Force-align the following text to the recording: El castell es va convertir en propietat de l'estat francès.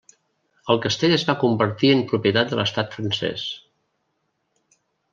El 0.73 0.79
castell 0.85 1.13
es 1.17 1.25
va 1.27 1.35
convertir 1.43 1.93
en 1.97 2.03
propietat 2.13 2.51
de 2.57 2.61
l'estat 2.63 2.99
francès. 2.99 3.47